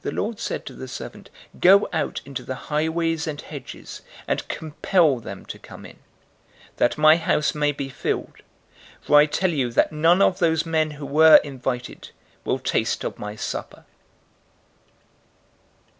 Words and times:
"The 0.02 0.10
lord 0.10 0.40
said 0.40 0.66
to 0.66 0.74
the 0.74 0.88
servant, 0.88 1.30
'Go 1.60 1.88
out 1.92 2.20
into 2.24 2.42
the 2.42 2.56
highways 2.56 3.28
and 3.28 3.40
hedges, 3.40 4.02
and 4.26 4.48
compel 4.48 5.20
them 5.20 5.46
to 5.46 5.60
come 5.60 5.86
in, 5.86 6.00
that 6.78 6.98
my 6.98 7.16
house 7.18 7.54
may 7.54 7.70
be 7.70 7.88
filled. 7.88 8.38
014:024 9.02 9.02
For 9.02 9.16
I 9.20 9.26
tell 9.26 9.50
you 9.52 9.70
that 9.70 9.92
none 9.92 10.20
of 10.20 10.40
those 10.40 10.66
men 10.66 10.90
who 10.90 11.06
were 11.06 11.36
invited 11.44 12.10
will 12.44 12.58
taste 12.58 13.04
of 13.04 13.20
my 13.20 13.36
supper.'" 13.36 13.84